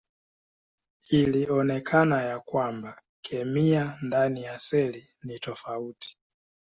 Ilionekana 1.11 2.23
ya 2.23 2.39
kwamba 2.39 3.01
kemia 3.21 3.97
ndani 4.01 4.43
ya 4.43 4.59
seli 4.59 5.07
ni 5.23 5.39
tofauti. 5.39 6.17